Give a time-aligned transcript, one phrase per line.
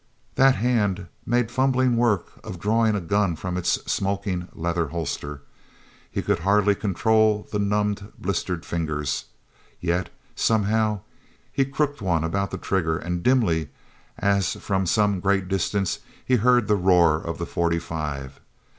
[0.33, 5.43] That hand made fumbling work of drawing a gun from its smoking, leather holster.
[6.09, 9.25] He could hardly control the numbed, blistered fingers,
[9.79, 11.01] yet somehow
[11.51, 13.69] he crooked one about the trigger; and dimly,
[14.17, 18.39] as from some great distance, he heard the roar of the forty five....